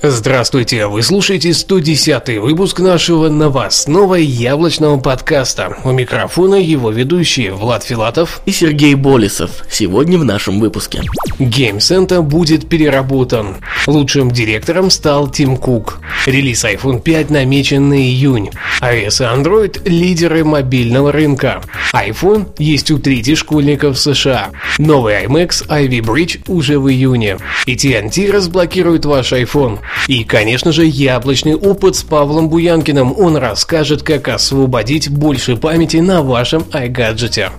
[0.00, 5.76] Здравствуйте, вы слушаете 110 выпуск нашего новостного яблочного подкаста.
[5.82, 9.64] У микрофона его ведущие Влад Филатов и Сергей Болесов.
[9.68, 11.02] Сегодня в нашем выпуске.
[11.40, 13.56] Game Center будет переработан.
[13.88, 15.98] Лучшим директором стал Тим Кук.
[16.26, 18.50] Релиз iPhone 5 намечен на июнь.
[18.80, 21.60] iOS и Android– лидеры мобильного рынка.
[21.92, 24.50] iPhone есть у трети школьников США.
[24.78, 27.38] Новый iMac Ivy Bridge уже в июне.
[27.66, 29.80] AT&T разблокирует ваш iPhone.
[30.06, 33.18] И, конечно же, яблочный опыт с Павлом Буянкиным.
[33.18, 37.50] Он расскажет, как освободить больше памяти на вашем iGadget.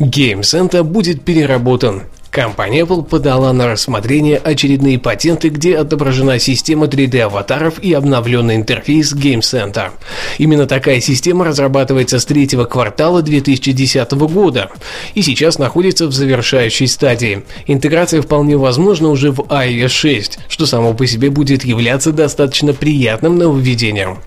[0.00, 2.04] Game Center будет переработан.
[2.30, 9.40] Компания Apple подала на рассмотрение очередные патенты, где отображена система 3D-аватаров и обновленный интерфейс Game
[9.40, 9.90] Center.
[10.38, 14.70] Именно такая система разрабатывается с третьего квартала 2010 года
[15.14, 17.42] и сейчас находится в завершающей стадии.
[17.66, 23.38] Интеграция вполне возможна уже в iOS 6, что само по себе будет являться достаточно приятным
[23.38, 24.18] нововведением.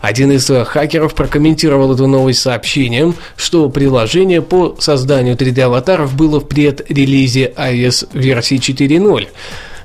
[0.00, 7.52] Один из хакеров прокомментировал эту новость сообщением, что приложение по созданию 3D-аватаров было в предрелизе
[7.56, 9.28] iOS версии 4.0,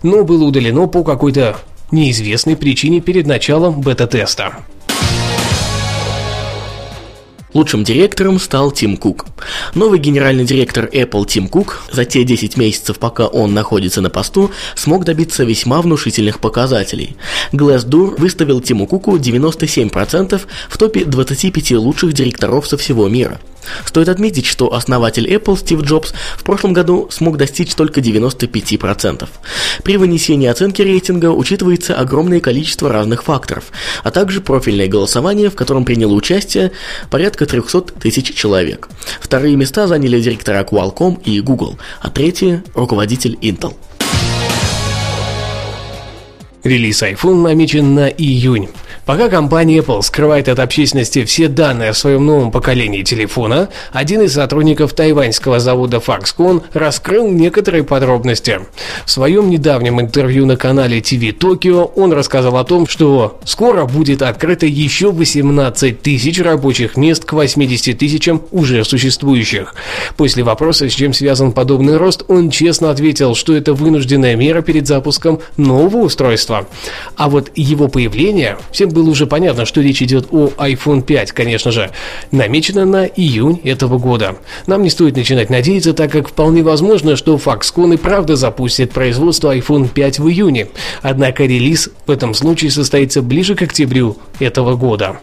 [0.04, 1.58] но было удалено по какой-то
[1.92, 4.58] неизвестной причине перед началом бета-теста.
[7.54, 9.26] Лучшим директором стал Тим Кук.
[9.76, 14.52] Новый генеральный директор Apple Тим Кук за те 10 месяцев, пока он находится на посту,
[14.76, 17.16] смог добиться весьма внушительных показателей.
[17.52, 23.40] Glassdoor выставил Тиму Куку 97% в топе 25 лучших директоров со всего мира–
[23.86, 29.28] Стоит отметить, что основатель Apple Стив Джобс в прошлом году смог достичь только 95%.
[29.84, 33.66] При вынесении оценки рейтинга учитывается огромное количество разных факторов,
[34.04, 36.72] а также профильное голосование, в котором приняло участие
[37.10, 38.90] порядка 300 тысяч человек.
[39.20, 43.76] Вторые места заняли директора Qualcomm и Google, а третьи– руководитель Intel.
[46.64, 48.70] Релиз iPhone намечен на июнь.
[49.06, 54.34] Пока компания Apple скрывает от общественности все данные о своем новом поколении телефона, один из
[54.34, 58.62] сотрудников тайваньского завода Foxconn раскрыл некоторые подробности.
[59.06, 64.22] В своем недавнем интервью на канале TV Tokyo он рассказал о том, что скоро будет
[64.22, 69.76] открыто еще 18 тысяч рабочих мест к 80 тысячам уже существующих.
[70.16, 74.88] После вопроса, с чем связан подобный рост, он честно ответил, что это вынужденная мера перед
[74.88, 76.68] запуском нового устройства.
[77.18, 81.72] А вот его появление всем было уже понятно, что речь идет о iPhone 5, конечно
[81.72, 81.92] же,
[82.32, 84.38] намечено на июнь этого года.
[84.68, 89.56] Нам не стоит начинать надеяться, так как вполне возможно, что Foxconn и правда запустит производство
[89.56, 90.70] iPhone 5 в июне.
[91.02, 95.20] Однако релиз в этом случае состоится ближе к октябрю этого года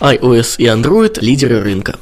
[0.00, 1.98] iOS и Android– лидеры рынка.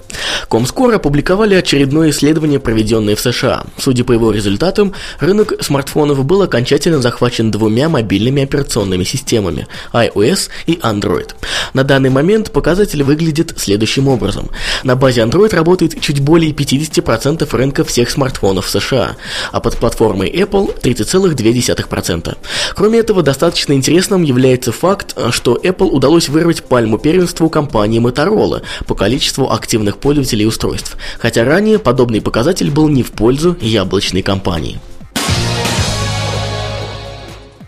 [0.49, 3.65] Comscore опубликовали очередное исследование, проведенное в США.
[3.79, 10.75] Судя по его результатам, рынок смартфонов был окончательно захвачен двумя мобильными операционными системами– iOS и
[10.75, 11.31] Android.
[11.75, 14.51] На данный момент показатель выглядит следующим образом.
[14.85, 19.17] На базе Android работает чуть более 50% рынка всех смартфонов США,
[19.53, 22.37] а под платформой Apple– 30,2%.
[22.75, 28.63] Кроме этого, достаточно интересным является факт, что Apple удалось вырвать пальму первенства у компании Motorola
[28.87, 34.81] по количеству активных пользователей устройств, хотя ранее подобный показатель был не в пользу яблочной компании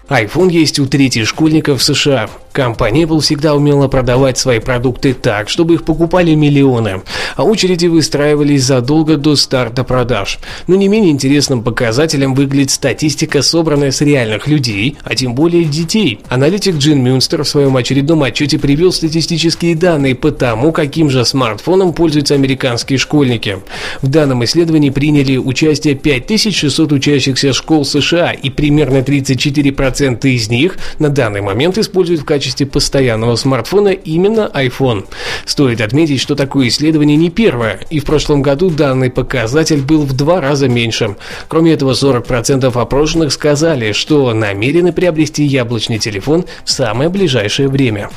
[0.09, 2.31] iPhone есть у трети школьников США.
[2.53, 7.03] Компания Apple всегда умела продавать свои продукты так, чтобы их покупали миллионы,
[7.37, 10.39] а очереди выстраивались задолго до старта продаж.
[10.67, 16.21] Но не менее интересным показателем выглядит статистика, собранная с реальных людей, а тем более детей.
[16.29, 21.93] Аналитик Джин Мюнстер в своем очередном отчете привел статистические данные по тому, каким же смартфоном
[21.93, 23.59] пользуются американские школьники.
[24.03, 30.79] В данном исследовании приняли участие 5600 учащихся школ США и примерно 34% 40% из них
[30.99, 35.07] на данный момент используют в качестве постоянного смартфона именно iPhone.
[35.45, 40.15] Стоит отметить, что такое исследование не первое, и в прошлом году данный показатель был в
[40.15, 41.17] два раза меньше.
[41.49, 48.11] Кроме этого, 40% опрошенных сказали, что намерены приобрести яблочный телефон в самое ближайшее время.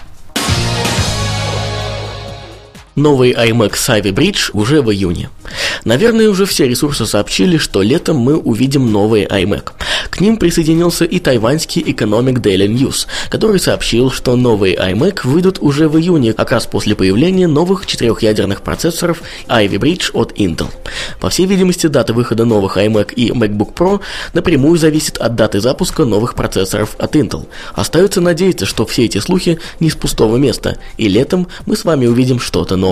[2.96, 5.30] Новый iMac Ivy Bridge уже в июне.
[5.86, 9.72] Наверное, уже все ресурсы сообщили, что летом мы увидим новый iMac.
[10.10, 15.88] К ним присоединился и тайваньский Economic Daily News, который сообщил, что новые iMac выйдут уже
[15.88, 20.68] в июне, как раз после появления новых четырехъядерных процессоров Ivy Bridge от Intel.
[21.22, 24.02] По всей видимости, дата выхода новых iMac и MacBook Pro
[24.34, 27.48] напрямую зависит от даты запуска новых процессоров от Intel.
[27.74, 32.06] Остается надеяться, что все эти слухи не с пустого места, и летом мы с вами
[32.06, 32.91] увидим что-то новое.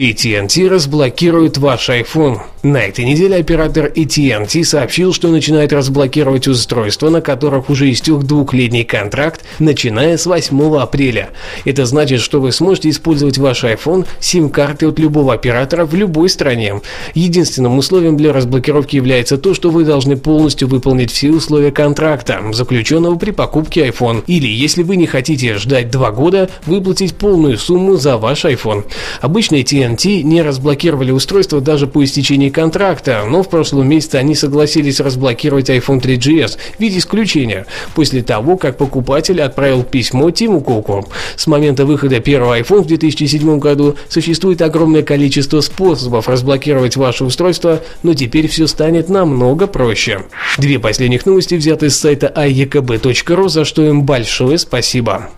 [0.00, 2.40] AT&T разблокирует ваш iPhone.
[2.62, 8.84] На этой неделе оператор AT&T сообщил, что начинает разблокировать устройства, на которых уже истек двухлетний
[8.84, 11.30] контракт, начиная с 8 апреля.
[11.64, 16.82] Это значит, что вы сможете использовать ваш iPhone сим-карты от любого оператора в любой стране.
[17.14, 23.16] Единственным условием для разблокировки является то, что вы должны полностью выполнить все условия контракта, заключенного
[23.16, 24.22] при покупке iPhone.
[24.26, 28.84] Или, если вы не хотите ждать два года, выплатить полную сумму за ваш iPhone.
[29.22, 35.00] Обычно AT&T не разблокировали устройство даже по истечении контракта, но в прошлом месяце они согласились
[35.00, 41.06] разблокировать iPhone 3GS в виде исключения, после того, как покупатель отправил письмо Тиму Куку.
[41.36, 47.80] С момента выхода первого iPhone в 2007 году существует огромное количество способов разблокировать ваше устройство,
[48.02, 50.22] но теперь все станет намного проще.
[50.58, 55.30] Две последних новости взяты с сайта iekb.ru, за что им большое спасибо.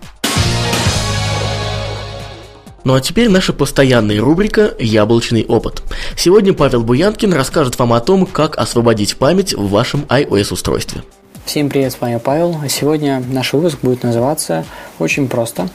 [2.84, 5.84] Ну а теперь наша постоянная рубрика «Яблочный опыт».
[6.16, 11.04] Сегодня Павел Буянкин расскажет вам о том, как освободить память в вашем iOS-устройстве.
[11.44, 12.56] Всем привет, с вами Павел.
[12.68, 14.64] Сегодня наш выпуск будет называться
[14.98, 15.68] очень просто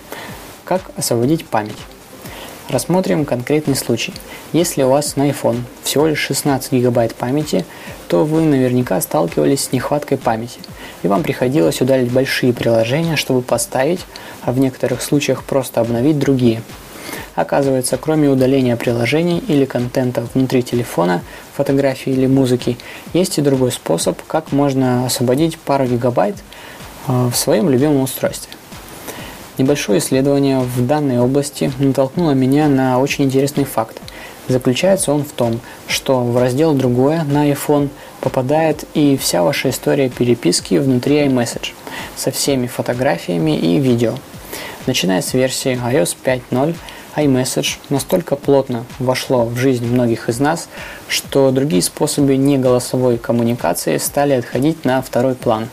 [0.65, 1.77] «Как освободить память».
[2.67, 4.13] Рассмотрим конкретный случай.
[4.51, 7.65] Если у вас на iPhone всего лишь 16 гигабайт памяти,
[8.09, 10.59] то вы наверняка сталкивались с нехваткой памяти,
[11.03, 14.01] и вам приходилось удалить большие приложения, чтобы поставить,
[14.41, 16.61] а в некоторых случаях просто обновить другие–
[17.35, 21.21] Оказывается, кроме удаления приложений или контента внутри телефона,
[21.55, 22.77] фотографии или музыки,
[23.13, 26.35] есть и другой способ, как можно освободить пару гигабайт
[27.07, 28.53] э, в своем любимом устройстве.
[29.57, 33.99] Небольшое исследование в данной области натолкнуло меня на очень интересный факт.
[34.47, 37.89] Заключается он в том, что в раздел «Другое» на iPhone
[38.21, 41.73] попадает и вся ваша история переписки внутри iMessage
[42.15, 44.13] со всеми фотографиями и видео.
[44.85, 46.75] Начиная с версии iOS 5.0,
[47.17, 50.69] iMessage настолько плотно вошло в жизнь многих из нас,
[51.07, 55.67] что другие способы неголосовой коммуникации стали отходить на второй план.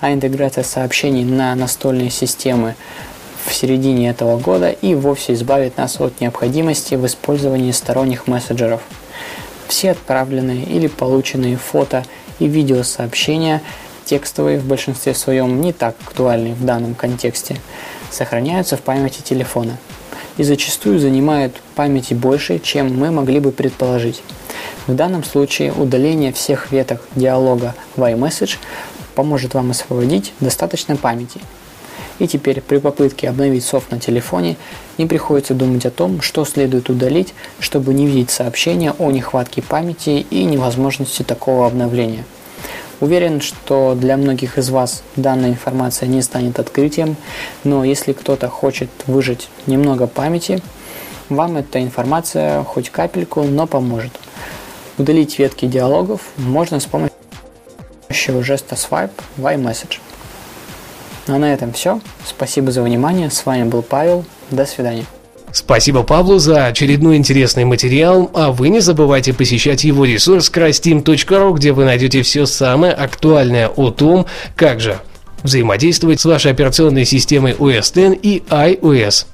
[0.00, 2.74] А интеграция сообщений на настольные системы
[3.46, 8.82] в середине этого года и вовсе избавит нас от необходимости в использовании сторонних мессенджеров.
[9.68, 12.04] Все отправленные или полученные фото
[12.38, 13.62] и видеосообщения,
[14.04, 17.56] текстовые в большинстве своем не так актуальны в данном контексте,
[18.10, 19.78] сохраняются в памяти телефона–
[20.36, 24.22] и зачастую занимают памяти больше, чем мы могли бы предположить.
[24.86, 28.56] В данном случае удаление всех веток диалога в iMessage
[29.14, 31.40] поможет вам освободить достаточно памяти.
[32.18, 34.56] И теперь при попытке обновить софт на телефоне
[34.98, 40.26] не приходится думать о том, что следует удалить, чтобы не видеть сообщения о нехватке памяти
[40.30, 42.24] и невозможности такого обновления.
[43.02, 47.16] Уверен, что для многих из вас данная информация не станет открытием,
[47.64, 50.62] но если кто-то хочет выжать немного памяти,
[51.28, 54.12] вам эта информация хоть капельку, но поможет.
[54.98, 57.10] Удалить ветки диалогов можно с помощью
[58.44, 59.98] жеста Swipe в iMessage.
[61.26, 62.00] Ну а на этом все.
[62.24, 63.32] Спасибо за внимание.
[63.32, 64.24] С вами был Павел.
[64.52, 65.06] До свидания.
[65.52, 71.72] Спасибо Павлу за очередной интересный материал, а вы не забывайте посещать его ресурс crassteam.ru, где
[71.72, 74.98] вы найдете все самое актуальное о том, как же
[75.42, 79.26] взаимодействовать с вашей операционной системой OS X и iOS.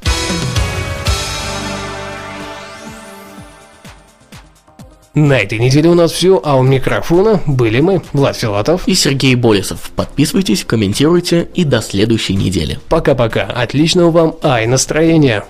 [5.14, 9.34] На этой неделе у нас все, а у микрофона были мы, Влад Филатов и Сергей
[9.34, 9.90] Болесов.
[9.96, 12.78] Подписывайтесь, комментируйте и до следующей недели.
[12.88, 15.44] Пока-пока, отличного вам ай настроения.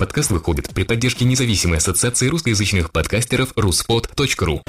[0.00, 4.62] Подкаст выходит при поддержке независимой ассоциации русскоязычных подкастеров ruspod.ru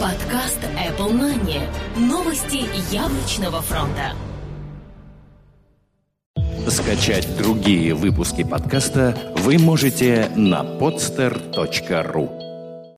[0.00, 1.60] Подкаст Apple Money.
[1.98, 4.14] Новости яблочного фронта.
[6.68, 12.35] Скачать другие выпуски подкаста вы можете на podster.ru